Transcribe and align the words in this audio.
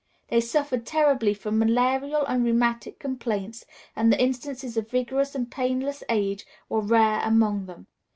They 0.29 0.41
suffered 0.41 0.83
terribly 0.83 1.35
from 1.35 1.59
malarial 1.59 2.25
and 2.25 2.43
rheumatic 2.43 2.97
complaints, 2.97 3.67
and 3.95 4.11
the 4.11 4.19
instances 4.19 4.75
of 4.75 4.89
vigorous 4.89 5.35
and 5.35 5.51
painless 5.51 6.03
age 6.09 6.43
were 6.69 6.81
rare 6.81 7.21
among 7.23 7.67
them. 7.67 7.85